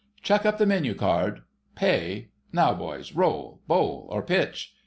[0.23, 1.43] Chuck up the menu card,
[1.75, 2.29] Pay.
[2.51, 4.73] Now, boys, roll, bowl, or pitch